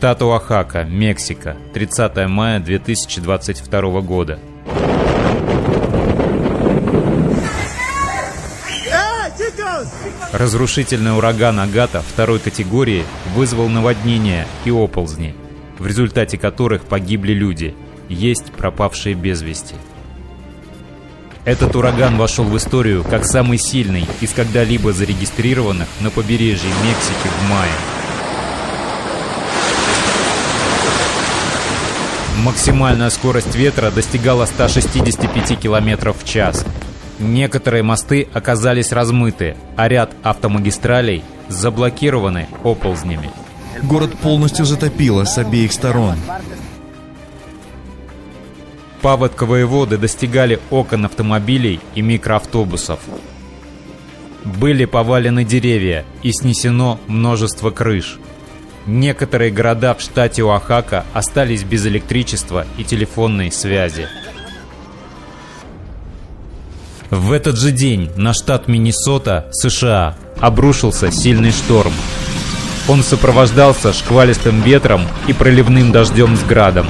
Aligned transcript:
Штат 0.00 0.22
Оахака, 0.22 0.84
Мексика, 0.84 1.58
30 1.74 2.26
мая 2.26 2.58
2022 2.58 4.00
года. 4.00 4.38
Разрушительный 10.32 11.14
ураган 11.14 11.60
Агата 11.60 12.00
второй 12.00 12.38
категории 12.38 13.04
вызвал 13.34 13.68
наводнения 13.68 14.46
и 14.64 14.70
оползни, 14.70 15.34
в 15.78 15.86
результате 15.86 16.38
которых 16.38 16.84
погибли 16.84 17.34
люди, 17.34 17.74
есть 18.08 18.52
пропавшие 18.52 19.14
без 19.14 19.42
вести. 19.42 19.74
Этот 21.44 21.76
ураган 21.76 22.16
вошел 22.16 22.46
в 22.46 22.56
историю 22.56 23.04
как 23.04 23.26
самый 23.26 23.58
сильный 23.58 24.06
из 24.22 24.32
когда-либо 24.32 24.94
зарегистрированных 24.94 25.88
на 26.00 26.08
побережье 26.08 26.70
Мексики 26.82 27.28
в 27.28 27.50
мае. 27.50 27.99
Максимальная 32.44 33.10
скорость 33.10 33.54
ветра 33.54 33.90
достигала 33.90 34.46
165 34.46 35.60
км 35.60 36.12
в 36.12 36.24
час. 36.24 36.64
Некоторые 37.18 37.82
мосты 37.82 38.28
оказались 38.32 38.92
размыты, 38.92 39.56
а 39.76 39.88
ряд 39.88 40.14
автомагистралей 40.22 41.22
заблокированы 41.48 42.48
оползнями. 42.64 43.30
Город 43.82 44.16
полностью 44.18 44.64
затопило 44.64 45.24
с 45.24 45.36
обеих 45.36 45.70
сторон. 45.70 46.16
Паводковые 49.02 49.66
воды 49.66 49.98
достигали 49.98 50.60
окон 50.70 51.04
автомобилей 51.04 51.80
и 51.94 52.00
микроавтобусов. 52.00 53.00
Были 54.44 54.86
повалены 54.86 55.44
деревья 55.44 56.06
и 56.22 56.32
снесено 56.32 56.98
множество 57.06 57.70
крыш. 57.70 58.18
Некоторые 58.86 59.50
города 59.50 59.94
в 59.94 60.00
штате 60.00 60.42
Оахака 60.42 61.04
остались 61.12 61.64
без 61.64 61.86
электричества 61.86 62.66
и 62.78 62.84
телефонной 62.84 63.52
связи. 63.52 64.08
В 67.10 67.32
этот 67.32 67.58
же 67.58 67.72
день 67.72 68.10
на 68.16 68.32
штат 68.32 68.68
Миннесота, 68.68 69.48
США, 69.52 70.16
обрушился 70.38 71.10
сильный 71.10 71.50
шторм. 71.50 71.92
Он 72.88 73.02
сопровождался 73.02 73.92
шквалистым 73.92 74.62
ветром 74.62 75.02
и 75.26 75.32
проливным 75.32 75.92
дождем 75.92 76.36
с 76.36 76.42
градом. 76.44 76.86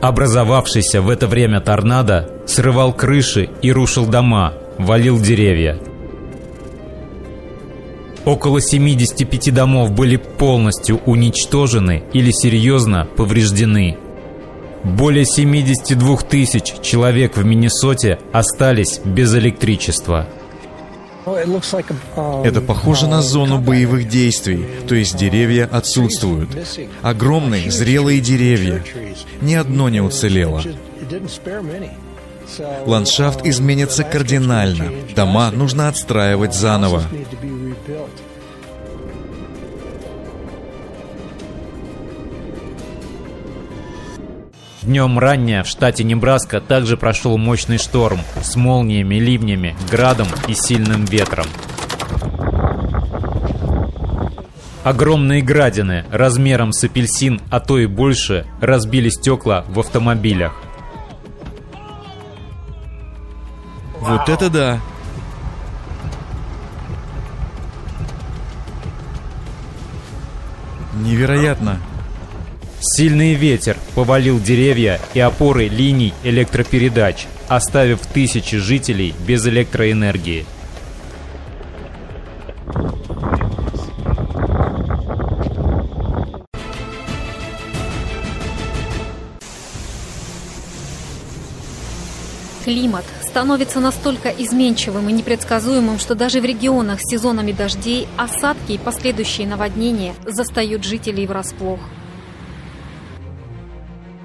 Образовавшийся 0.00 1.02
в 1.02 1.10
это 1.10 1.26
время 1.26 1.60
торнадо 1.60 2.30
срывал 2.46 2.92
крыши 2.92 3.50
и 3.62 3.72
рушил 3.72 4.06
дома, 4.06 4.54
валил 4.78 5.20
деревья. 5.20 5.78
Около 8.28 8.60
75 8.60 9.54
домов 9.54 9.92
были 9.92 10.16
полностью 10.16 11.00
уничтожены 11.06 12.02
или 12.12 12.30
серьезно 12.30 13.08
повреждены. 13.16 13.96
Более 14.84 15.24
72 15.24 16.16
тысяч 16.18 16.74
человек 16.82 17.38
в 17.38 17.44
Миннесоте 17.46 18.18
остались 18.30 19.00
без 19.02 19.34
электричества. 19.34 20.28
Это 21.24 22.60
похоже 22.60 23.06
на 23.06 23.22
зону 23.22 23.60
боевых 23.60 24.06
действий, 24.08 24.62
то 24.86 24.94
есть 24.94 25.16
деревья 25.16 25.64
отсутствуют. 25.64 26.50
Огромные 27.00 27.70
зрелые 27.70 28.20
деревья. 28.20 28.84
Ни 29.40 29.54
одно 29.54 29.88
не 29.88 30.02
уцелело. 30.02 30.62
Ландшафт 32.86 33.46
изменится 33.46 34.04
кардинально. 34.04 34.90
Дома 35.14 35.50
нужно 35.50 35.88
отстраивать 35.88 36.54
заново. 36.54 37.02
Днем 44.82 45.18
ранее 45.18 45.62
в 45.62 45.66
штате 45.66 46.04
Небраска 46.04 46.60
также 46.60 46.96
прошел 46.96 47.38
мощный 47.38 47.78
шторм 47.78 48.20
с 48.42 48.56
молниями, 48.56 49.16
ливнями, 49.16 49.76
градом 49.90 50.28
и 50.46 50.54
сильным 50.54 51.04
ветром. 51.04 51.46
Огромные 54.84 55.42
градины 55.42 56.04
размером 56.10 56.72
с 56.72 56.84
апельсин, 56.84 57.40
а 57.50 57.60
то 57.60 57.78
и 57.78 57.86
больше, 57.86 58.46
разбили 58.60 59.08
стекла 59.08 59.64
в 59.68 59.80
автомобилях. 59.80 60.54
Вот 64.00 64.28
это 64.28 64.48
да! 64.48 64.80
Невероятно! 71.08 71.80
Сильный 72.80 73.32
ветер 73.32 73.78
повалил 73.94 74.38
деревья 74.38 75.00
и 75.14 75.20
опоры 75.20 75.66
линий 75.66 76.12
электропередач, 76.22 77.26
оставив 77.48 78.00
тысячи 78.00 78.58
жителей 78.58 79.14
без 79.26 79.46
электроэнергии. 79.46 80.44
Климат 92.64 93.06
становится 93.28 93.78
настолько 93.78 94.30
изменчивым 94.30 95.08
и 95.08 95.12
непредсказуемым, 95.12 95.98
что 95.98 96.14
даже 96.14 96.40
в 96.40 96.44
регионах 96.44 97.00
с 97.00 97.10
сезонами 97.10 97.52
дождей 97.52 98.08
осадки 98.16 98.72
и 98.72 98.78
последующие 98.78 99.46
наводнения 99.46 100.14
застают 100.26 100.84
жителей 100.84 101.26
врасплох. 101.26 101.80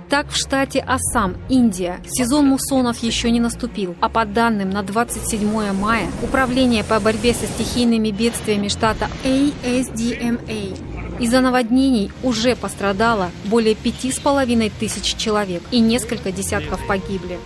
Так, 0.09 0.29
в 0.29 0.37
штате 0.37 0.79
Ассам, 0.79 1.35
Индия, 1.49 1.99
сезон 2.05 2.47
муссонов 2.47 3.01
еще 3.01 3.31
не 3.31 3.39
наступил, 3.39 3.95
а 3.99 4.09
по 4.09 4.25
данным 4.25 4.69
на 4.69 4.83
27 4.83 5.73
мая 5.73 6.07
Управление 6.21 6.83
по 6.83 6.99
борьбе 6.99 7.33
со 7.33 7.47
стихийными 7.47 8.11
бедствиями 8.11 8.67
штата 8.67 9.09
ASDMA 9.23 10.93
из-за 11.19 11.41
наводнений 11.41 12.11
уже 12.21 12.55
пострадало 12.55 13.31
более 13.45 13.75
пяти 13.75 14.11
с 14.11 14.19
половиной 14.19 14.69
тысяч 14.69 15.15
человек 15.15 15.61
и 15.71 15.79
несколько 15.79 16.31
десятков 16.31 16.85
погибли. 16.87 17.39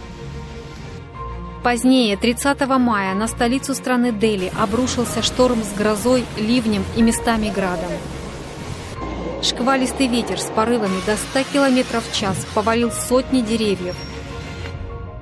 Позднее, 1.67 2.15
30 2.15 2.65
мая, 2.79 3.13
на 3.13 3.27
столицу 3.27 3.73
страны 3.73 4.13
Дели 4.13 4.49
обрушился 4.57 5.21
шторм 5.21 5.61
с 5.63 5.73
грозой, 5.73 6.23
ливнем 6.37 6.85
и 6.95 7.01
местами 7.01 7.51
градом. 7.53 7.91
Шквалистый 9.43 10.07
ветер 10.07 10.39
с 10.39 10.45
порывами 10.45 11.05
до 11.05 11.17
100 11.17 11.43
км 11.51 11.99
в 11.99 12.15
час 12.15 12.47
повалил 12.55 12.89
сотни 12.89 13.41
деревьев. 13.41 13.97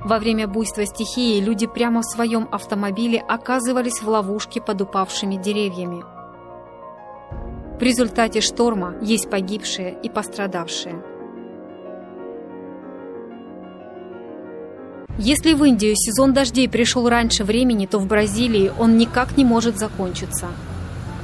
Во 0.04 0.20
время 0.20 0.46
буйства 0.46 0.86
стихии 0.86 1.40
люди 1.40 1.66
прямо 1.66 2.02
в 2.02 2.04
своем 2.04 2.48
автомобиле 2.52 3.18
оказывались 3.18 4.00
в 4.00 4.08
ловушке 4.08 4.60
под 4.60 4.82
упавшими 4.82 5.34
деревьями. 5.34 6.04
В 7.76 7.82
результате 7.82 8.40
шторма 8.40 8.94
есть 9.02 9.28
погибшие 9.28 9.98
и 10.00 10.08
пострадавшие. 10.08 11.15
Если 15.18 15.54
в 15.54 15.64
Индию 15.64 15.94
сезон 15.96 16.32
дождей 16.32 16.68
пришел 16.68 17.08
раньше 17.08 17.44
времени, 17.44 17.86
то 17.86 17.98
в 17.98 18.06
Бразилии 18.06 18.72
он 18.78 18.98
никак 18.98 19.36
не 19.36 19.44
может 19.44 19.78
закончиться– 19.78 20.48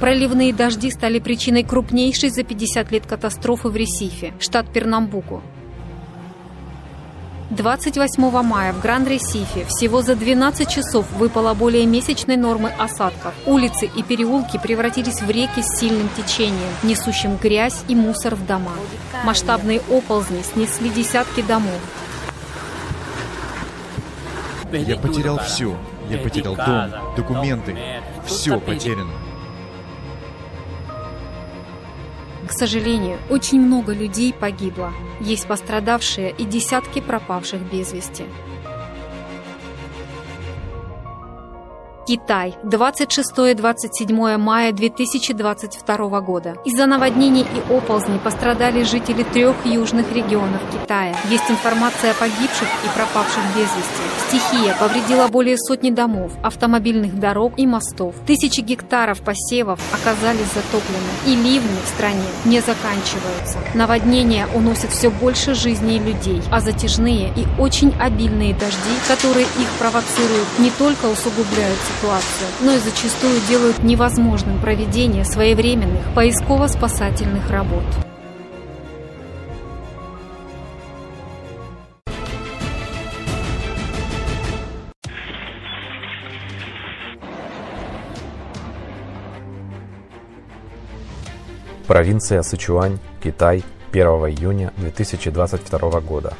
Проливные 0.03 0.51
дожди 0.51 0.91
стали 0.91 1.19
причиной 1.19 1.63
крупнейшей 1.63 2.29
за 2.29 2.43
50 2.43 2.91
лет 2.91 3.05
катастрофы 3.05 3.69
в 3.69 3.75
Ресифе, 3.77 4.33
штат 4.37 4.67
Пернамбуку. 4.67 5.41
28 7.51 8.41
мая 8.41 8.73
в 8.73 8.81
Гранд-Ресифе 8.81 9.63
всего 9.69 10.01
за 10.01 10.17
12 10.17 10.67
часов 10.67 11.09
выпало 11.13 11.53
более 11.53 11.85
месячной 11.85 12.35
нормы 12.35 12.69
осадков. 12.77 13.33
Улицы 13.45 13.89
и 13.95 14.03
переулки 14.03 14.59
превратились 14.61 15.21
в 15.21 15.29
реки 15.29 15.61
с 15.61 15.79
сильным 15.79 16.09
течением, 16.17 16.73
несущим 16.83 17.37
грязь 17.37 17.85
и 17.87 17.95
мусор 17.95 18.35
в 18.35 18.45
дома. 18.45 18.73
Масштабные 19.23 19.81
оползни 19.89 20.41
снесли 20.41 20.89
десятки 20.89 21.41
домов. 21.41 21.79
Я 24.77 24.97
потерял 24.97 25.37
все. 25.39 25.77
Я 26.09 26.17
потерял 26.17 26.55
дом, 26.55 27.15
документы. 27.15 27.77
Все 28.25 28.59
потеряно. 28.59 29.11
К 32.47 32.51
сожалению, 32.51 33.19
очень 33.29 33.61
много 33.61 33.93
людей 33.93 34.33
погибло. 34.33 34.91
Есть 35.21 35.47
пострадавшие 35.47 36.31
и 36.31 36.43
десятки 36.45 37.01
пропавших 37.01 37.61
без 37.61 37.93
вести. 37.93 38.25
Китай, 42.05 42.53
26-27 42.63 44.37
мая 44.37 44.73
2022 44.73 46.19
года. 46.19 46.55
Из-за 46.65 46.85
наводнений 46.85 47.43
и 47.43 47.73
оползней 47.73 48.19
пострадали 48.19 48.83
жители 48.83 49.23
трех 49.23 49.55
южных 49.65 50.11
регионов 50.11 50.61
Китая. 50.69 51.15
Есть 51.29 51.49
информация 51.49 52.11
о 52.11 52.15
погибших 52.15 52.67
и 52.83 52.89
пропавших 52.93 53.43
без 53.55 53.69
вести. 53.77 54.03
Стихия 54.27 54.75
повредила 54.77 55.29
более 55.29 55.57
сотни 55.57 55.91
домов, 55.91 56.33
автомобильных 56.43 57.17
дорог 57.17 57.53
и 57.55 57.65
мостов. 57.65 58.15
Тысячи 58.27 58.59
гектаров 58.59 59.21
посевов 59.21 59.79
оказались 59.93 60.51
затоплены. 60.53 61.13
И 61.25 61.35
ливни 61.35 61.79
в 61.85 61.87
стране 61.87 62.27
не 62.43 62.59
заканчиваются. 62.59 63.59
Наводнения 63.75 64.47
уносят 64.53 64.91
все 64.91 65.09
больше 65.09 65.53
жизней 65.53 65.99
людей, 65.99 66.41
а 66.51 66.59
затяжные 66.59 67.29
и 67.37 67.45
очень 67.57 67.93
обильные 67.97 68.53
дожди, 68.53 68.93
которые 69.07 69.45
их 69.45 69.69
провоцируют, 69.79 70.47
не 70.59 70.69
только 70.71 71.05
усугубляют 71.05 71.79
ситуацию, 71.93 72.49
но 72.61 72.73
и 72.73 72.79
зачастую 72.79 73.39
делают 73.47 73.83
невозможным 73.83 74.59
проведение 74.59 75.25
своевременных 75.25 76.13
поисково-спасательных 76.15 77.49
работ. 77.49 77.83
Провинция 91.87 92.41
Сычуань, 92.41 92.97
Китай, 93.23 93.63
1 93.91 94.07
июня 94.07 94.73
2022 94.77 95.99
года. 95.99 96.33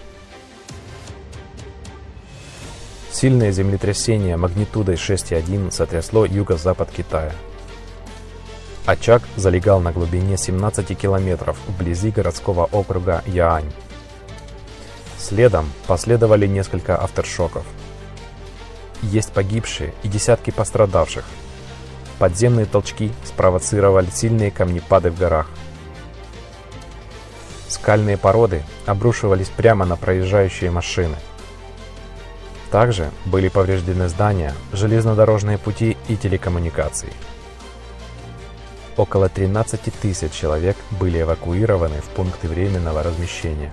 Сильное 3.24 3.54
землетрясение 3.54 4.36
магнитудой 4.36 4.96
6,1 4.96 5.72
сотрясло 5.72 6.25
юго-запад 6.25 6.92
Китая. 6.92 7.31
Очаг 8.86 9.22
залегал 9.38 9.80
на 9.80 9.94
глубине 9.94 10.36
17 10.36 10.98
километров 10.98 11.58
вблизи 11.70 12.12
городского 12.12 12.66
округа 12.66 13.24
Яань. 13.25 13.72
Следом 15.18 15.72
последовали 15.88 16.48
несколько 16.48 17.02
авторшоков. 17.02 17.64
Есть 19.02 19.31
погибшие 19.31 19.94
и 20.04 20.10
десятки 20.10 20.52
пострадавших. 20.52 21.24
Подземные 22.20 22.66
толчки 22.66 23.10
спровоцировали 23.24 24.10
сильные 24.14 24.52
камнепады 24.52 25.12
в 25.12 25.18
горах. 25.18 25.50
Скальные 27.70 28.18
породы 28.18 28.64
обрушивались 28.86 29.48
прямо 29.48 29.86
на 29.86 29.96
проезжающие 29.96 30.72
машины– 30.72 31.16
также 32.74 33.12
были 33.28 33.50
повреждены 33.50 34.10
здания, 34.10 34.52
железнодорожные 34.72 35.60
пути 35.60 35.96
и 36.10 36.18
телекоммуникации. 36.18 37.14
Около 38.98 39.30
13 39.30 39.80
тысяч 40.02 40.31
человек 40.31 40.75
были 41.00 41.22
эвакуированы 41.22 42.02
в 42.02 42.10
пункты 42.16 42.48
временного 42.48 43.04
размещения. 43.04 43.72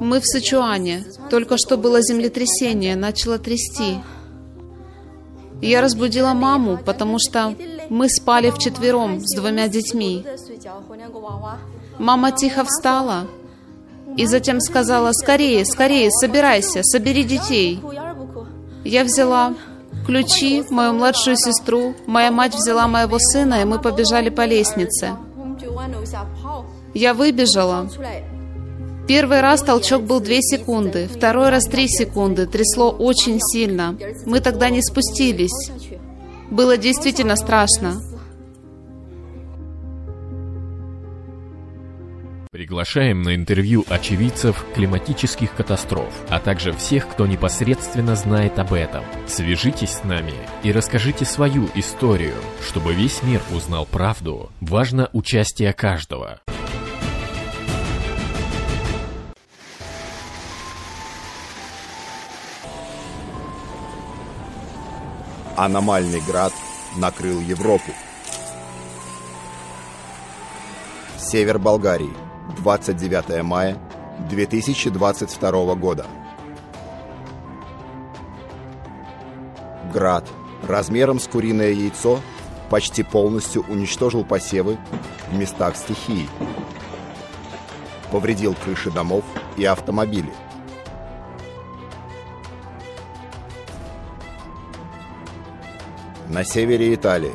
Мы 0.00 0.18
в 0.18 0.24
Сычуане. 0.24 1.04
Только 1.30 1.56
что 1.56 1.76
было 1.76 2.02
землетрясение, 2.02 2.96
начало 2.96 3.38
трясти. 3.38 4.00
Я 5.62 5.82
разбудила 5.82 6.32
маму, 6.32 6.80
потому 6.84 7.18
что 7.20 7.54
мы 7.90 8.08
спали 8.08 8.50
вчетвером 8.50 9.20
с 9.20 9.36
двумя 9.36 9.68
детьми. 9.68 10.26
Мама 11.98 12.32
тихо 12.32 12.64
встала, 12.64 13.28
и 14.16 14.26
затем 14.26 14.60
сказала, 14.60 15.12
скорее, 15.12 15.64
скорее, 15.64 16.10
собирайся, 16.10 16.82
собери 16.82 17.24
детей. 17.24 17.80
Я 18.84 19.04
взяла 19.04 19.54
ключи, 20.06 20.64
мою 20.70 20.94
младшую 20.94 21.36
сестру, 21.36 21.94
моя 22.06 22.30
мать 22.30 22.54
взяла 22.54 22.88
моего 22.88 23.18
сына, 23.18 23.62
и 23.62 23.64
мы 23.64 23.78
побежали 23.78 24.30
по 24.30 24.44
лестнице. 24.44 25.16
Я 26.94 27.14
выбежала. 27.14 27.88
Первый 29.06 29.40
раз 29.40 29.62
толчок 29.62 30.02
был 30.02 30.20
2 30.20 30.34
секунды, 30.40 31.08
второй 31.08 31.50
раз 31.50 31.64
3 31.64 31.88
секунды, 31.88 32.46
трясло 32.46 32.90
очень 32.90 33.40
сильно. 33.40 33.96
Мы 34.24 34.40
тогда 34.40 34.70
не 34.70 34.82
спустились. 34.82 35.70
Было 36.50 36.76
действительно 36.76 37.36
страшно. 37.36 38.00
Приглашаем 42.70 43.22
на 43.22 43.34
интервью 43.34 43.84
очевидцев 43.88 44.64
климатических 44.76 45.52
катастроф, 45.56 46.14
а 46.28 46.38
также 46.38 46.72
всех, 46.72 47.08
кто 47.08 47.26
непосредственно 47.26 48.14
знает 48.14 48.60
об 48.60 48.72
этом. 48.72 49.02
Свяжитесь 49.26 49.90
с 49.90 50.04
нами 50.04 50.34
и 50.62 50.70
расскажите 50.70 51.24
свою 51.24 51.68
историю. 51.74 52.36
Чтобы 52.64 52.94
весь 52.94 53.24
мир 53.24 53.42
узнал 53.52 53.86
правду, 53.86 54.52
важно 54.60 55.10
участие 55.12 55.72
каждого. 55.72 56.42
Аномальный 65.56 66.20
град 66.20 66.52
накрыл 66.96 67.40
Европу. 67.40 67.90
Север 71.18 71.58
Болгарии– 71.58 72.14
29 72.56 73.42
мая 73.42 73.76
2022 74.28 75.74
года. 75.74 76.06
Град 79.92 80.28
размером 80.66 81.18
с 81.18 81.26
куриное 81.26 81.70
яйцо 81.70 82.20
почти 82.68 83.02
полностью 83.02 83.64
уничтожил 83.68 84.24
посевы 84.24 84.78
в 85.30 85.36
местах 85.36 85.76
стихии. 85.76 86.28
Повредил 88.12 88.54
крыши 88.54 88.90
домов 88.90 89.24
и 89.56 89.64
автомобили. 89.64 90.32
На 96.28 96.44
севере 96.44 96.94
Италии 96.94 97.34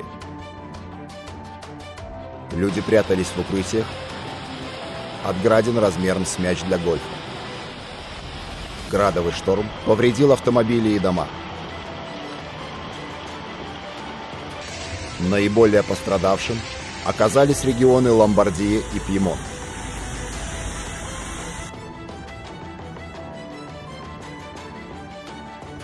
люди 2.54 2.80
прятались 2.82 3.28
в 3.28 3.40
укрытиях 3.40 3.86
от 5.26 5.42
градин 5.42 5.78
размером 5.80 6.26
с 6.26 6.38
мяч 6.40 6.62
для 6.62 6.78
гольфа. 6.78 7.04
Градовый 8.92 9.34
шторм 9.34 9.68
повредил 9.86 10.32
автомобили 10.32 10.90
и 10.90 11.00
дома. 11.00 11.28
Наиболее 15.20 15.82
пострадавшим 15.82 16.60
оказались 17.06 17.64
регионы 17.64 18.12
Ломбардии 18.12 18.84
и 18.94 19.00
Пьемонт. 19.00 19.40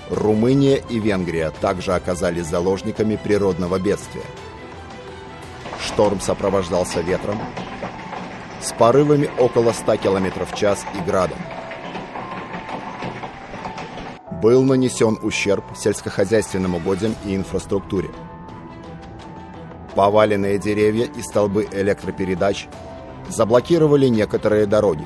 Румыния 0.09 0.75
и 0.75 0.99
Венгрия 0.99 1.51
также 1.51 1.93
оказались 1.93 2.45
заложниками 2.45 3.15
природного 3.15 3.79
бедствия. 3.79 4.25
Шторм 5.79 6.19
сопровождался 6.19 6.99
ветром, 6.99 7.39
с 8.61 8.71
порывами 8.73 9.29
около 9.39 9.71
100 9.71 9.97
км 9.97 10.45
в 10.45 10.55
час 10.55 10.85
и 10.95 10.99
градом. 10.99 11.37
Был 14.41 14.63
нанесен 14.63 15.19
ущерб 15.21 15.63
сельскохозяйственным 15.75 16.75
угодьям 16.75 17.15
и 17.25 17.35
инфраструктуре. 17.35 18.09
Поваленные 19.95 20.57
деревья 20.57 21.05
и 21.05 21.21
столбы 21.21 21.67
электропередач 21.71 22.67
заблокировали 23.27 24.07
некоторые 24.07 24.65
дороги. 24.65 25.05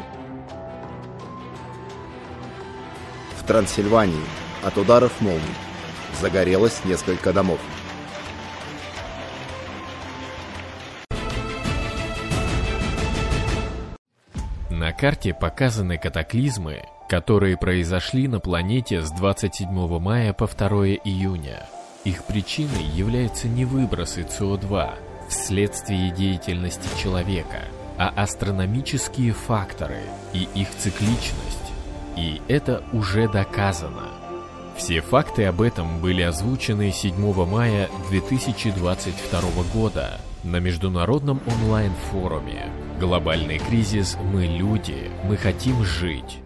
В 3.38 3.48
Трансильвании 3.48 4.24
от 4.64 4.78
ударов 4.78 5.20
молний 5.22 5.42
загорелось 6.22 6.82
несколько 6.86 7.34
домов. 7.34 7.60
Карте 14.96 15.34
показаны 15.34 15.98
катаклизмы, 15.98 16.84
которые 17.08 17.58
произошли 17.58 18.28
на 18.28 18.40
планете 18.40 19.02
с 19.02 19.12
27 19.12 20.00
мая 20.00 20.34
по 20.34 20.48
2 20.48 20.68
июня. 21.04 21.68
Их 22.04 22.24
причиной 22.24 22.84
являются 22.84 23.48
не 23.48 23.66
выбросы 23.66 24.22
СО2 24.22 24.94
вследствие 25.30 26.12
деятельности 26.12 26.88
человека, 27.02 27.64
а 27.98 28.10
астрономические 28.10 29.34
факторы 29.34 30.00
и 30.34 30.48
их 30.56 30.70
цикличность. 30.78 31.74
И 32.16 32.42
это 32.48 32.84
уже 32.94 33.28
доказано. 33.28 34.10
Все 34.78 35.02
факты 35.02 35.46
об 35.46 35.62
этом 35.62 36.00
были 36.00 36.22
озвучены 36.22 36.92
7 36.92 37.46
мая 37.46 37.90
2022 38.10 39.42
года 39.74 40.20
на 40.44 40.58
международном 40.58 41.42
онлайн-форуме 41.48 42.85
Глобальный 43.00 43.58
кризис, 43.60 44.18
мы 44.32 44.46
люди, 44.46 45.12
мы 45.26 45.36
хотим 45.36 45.84
жить. 45.84 46.40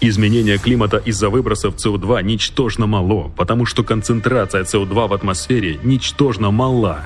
Изменение 0.00 0.58
климата 0.58 0.98
из-за 0.98 1.30
выбросов 1.30 1.74
СО2 1.84 2.22
ничтожно 2.22 2.86
мало, 2.86 3.32
потому 3.36 3.66
что 3.66 3.82
концентрация 3.82 4.62
СО2 4.62 5.08
в 5.08 5.12
атмосфере 5.12 5.80
ничтожно 5.82 6.52
мала. 6.52 7.00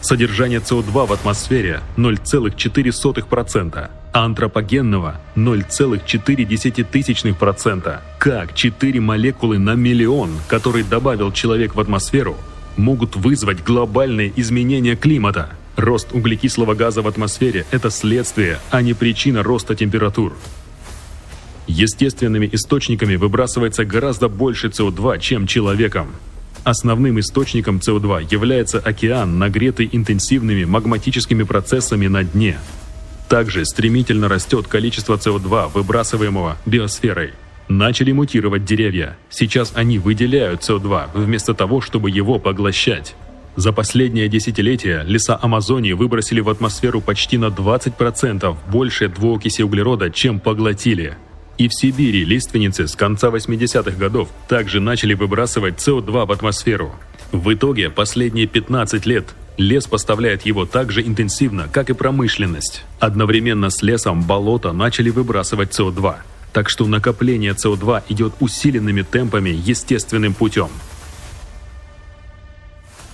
Содержание 0.00 0.58
СО2 0.58 1.06
в 1.06 1.12
атмосфере 1.12 1.82
0,4% 1.96 3.90
антропогенного 4.24 5.20
0,4%. 5.36 8.00
Как 8.18 8.54
4 8.54 9.00
молекулы 9.00 9.58
на 9.58 9.74
миллион, 9.74 10.30
который 10.48 10.82
добавил 10.82 11.30
человек 11.32 11.74
в 11.74 11.80
атмосферу, 11.80 12.36
могут 12.76 13.16
вызвать 13.16 13.64
глобальные 13.64 14.32
изменения 14.36 14.96
климата? 14.96 15.50
Рост 15.76 16.12
углекислого 16.12 16.74
газа 16.74 17.00
в 17.02 17.08
атмосфере– 17.08 17.64
это 17.70 17.90
следствие, 17.90 18.58
а 18.70 18.82
не 18.82 18.94
причина 18.94 19.44
роста 19.44 19.76
температур. 19.76 20.34
Естественными 21.68 22.48
источниками 22.50 23.14
выбрасывается 23.16 23.84
гораздо 23.84 24.28
больше 24.28 24.68
СО2, 24.68 25.20
чем 25.20 25.46
человеком. 25.46 26.08
Основным 26.64 27.20
источником 27.20 27.78
СО2 27.78 28.26
является 28.30 28.80
океан, 28.80 29.38
нагретый 29.38 29.88
интенсивными 29.92 30.64
магматическими 30.64 31.44
процессами 31.44 32.08
на 32.08 32.24
дне. 32.24 32.58
Также 33.28 33.66
стремительно 33.66 34.28
растет 34.28 34.66
количество 34.66 35.16
СО2, 35.16 35.72
выбрасываемого 35.72 36.56
биосферой. 36.64 37.32
Начали 37.68 38.12
мутировать 38.12 38.64
деревья. 38.64 39.18
Сейчас 39.28 39.72
они 39.74 39.98
выделяют 39.98 40.62
СО2, 40.62 41.10
вместо 41.12 41.52
того, 41.52 41.82
чтобы 41.82 42.10
его 42.10 42.38
поглощать. 42.38 43.14
За 43.56 43.72
последнее 43.72 44.28
десятилетие 44.28 45.02
леса 45.04 45.38
Амазонии 45.42 45.92
выбросили 45.92 46.40
в 46.40 46.48
атмосферу 46.48 47.02
почти 47.02 47.36
на 47.36 47.46
20% 47.46 48.56
больше 48.70 49.08
двуокиси 49.08 49.60
углерода, 49.60 50.10
чем 50.10 50.40
поглотили. 50.40 51.18
И 51.58 51.68
в 51.68 51.74
Сибири 51.74 52.24
лиственницы 52.24 52.86
с 52.86 52.94
конца 52.94 53.28
80-х 53.28 53.98
годов 53.98 54.28
также 54.48 54.80
начали 54.80 55.12
выбрасывать 55.12 55.74
СО2 55.74 56.24
в 56.24 56.32
атмосферу. 56.32 56.94
В 57.32 57.52
итоге 57.52 57.90
последние 57.90 58.46
15 58.46 59.04
лет 59.04 59.26
лес 59.58 59.86
поставляет 59.86 60.46
его 60.46 60.64
так 60.64 60.90
же 60.90 61.02
интенсивно, 61.02 61.68
как 61.70 61.90
и 61.90 61.92
промышленность. 61.92 62.84
Одновременно 63.00 63.68
с 63.68 63.82
лесом 63.82 64.22
болота 64.22 64.72
начали 64.72 65.10
выбрасывать 65.10 65.78
СО2. 65.78 66.14
Так 66.52 66.70
что 66.70 66.86
накопление 66.86 67.52
СО2 67.52 68.04
идет 68.08 68.32
усиленными 68.40 69.02
темпами 69.02 69.50
естественным 69.50 70.32
путем. 70.32 70.68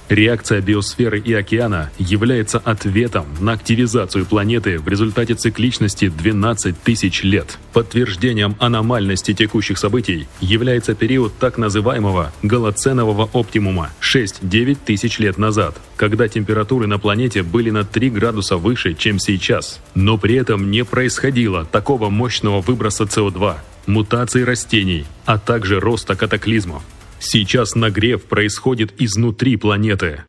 Реакция 0.09 0.61
биосферы 0.61 1.19
и 1.19 1.33
океана 1.33 1.91
является 1.99 2.59
ответом 2.59 3.27
на 3.41 3.53
активизацию 3.53 4.27
планеты 4.27 4.79
в 4.79 4.87
результате 4.87 5.35
цикличности 5.35 6.09
12 6.09 6.79
тысяч 6.83 7.23
лет. 7.23 7.59
Подтверждением 7.73 8.55
аномальности 8.59 9.33
текущих 9.33 9.79
событий 9.79 10.27
является 10.41 10.95
период 10.95 11.33
так 11.39 11.57
называемого 11.57 12.33
голоценового 12.43 13.31
оптимума 13.33 13.91
6-9 14.03 14.77
тысяч 14.85 15.19
лет 15.19 15.39
назад, 15.39 15.81
когда 15.97 16.29
температуры 16.29 16.87
на 16.87 16.99
планете 16.99 17.43
были 17.43 17.71
на 17.71 17.85
3 17.85 18.11
градуса 18.11 18.59
выше, 18.59 18.93
чем 18.95 19.19
сейчас. 19.19 19.81
Но 19.95 20.19
при 20.19 20.35
этом 20.35 20.71
не 20.71 20.85
происходило 20.85 21.65
такого 21.65 22.11
мощного 22.11 22.61
выброса 22.61 23.05
СО2, 23.05 23.57
мутаций 23.87 24.45
растений, 24.45 25.07
а 25.25 25.39
также 25.39 25.81
роста 25.81 26.15
катаклизмов. 26.15 26.83
Сейчас 27.27 27.75
нагрев 27.75 28.25
происходит 28.25 29.01
изнутри 29.01 29.57
планеты. 29.57 30.25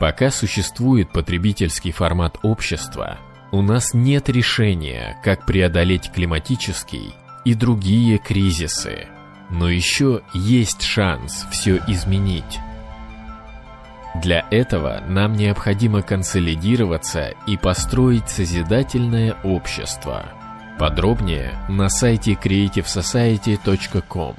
Пока 0.00 0.30
существует 0.30 1.12
потребительский 1.12 1.92
формат 1.92 2.38
общества, 2.42 3.18
у 3.52 3.60
нас 3.60 3.92
нет 3.92 4.30
решения, 4.30 5.20
как 5.22 5.44
преодолеть 5.44 6.10
климатический 6.10 7.12
и 7.44 7.52
другие 7.52 8.16
кризисы. 8.16 9.06
Но 9.50 9.68
еще 9.68 10.22
есть 10.32 10.80
шанс 10.80 11.44
все 11.52 11.76
изменить. 11.88 12.58
Для 14.22 14.46
этого 14.50 15.02
нам 15.06 15.34
необходимо 15.34 16.02
консолидироваться 16.02 17.34
и 17.46 17.56
построить 17.56 18.28
созидательное 18.28 19.36
общество. 19.44 20.24
Подробнее 20.78 21.52
на 21.68 21.88
сайте 21.88 22.32
creativesociety.com. 22.32 24.36